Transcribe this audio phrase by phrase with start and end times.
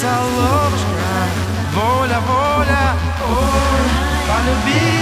[0.00, 1.12] солнышко
[1.74, 2.86] Воля, воля,
[3.28, 3.86] ой
[4.26, 4.99] Полюбил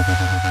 [0.00, 0.47] Thank you.